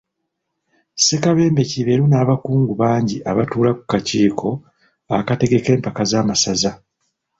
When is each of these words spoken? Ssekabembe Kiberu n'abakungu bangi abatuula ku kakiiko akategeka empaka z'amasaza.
Ssekabembe 0.97 1.63
Kiberu 1.71 2.05
n'abakungu 2.09 2.73
bangi 2.81 3.17
abatuula 3.31 3.71
ku 3.77 3.83
kakiiko 3.91 4.49
akategeka 5.19 5.69
empaka 5.75 6.03
z'amasaza. 6.11 6.71